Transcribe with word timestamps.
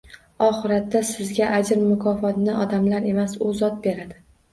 Oxiratda 0.43 1.01
sizga 1.09 1.49
ajr-mukofotni 1.57 2.55
odamlar 2.63 3.05
emas, 3.11 3.37
U 3.49 3.53
zot 3.61 3.79
beradi. 3.85 4.19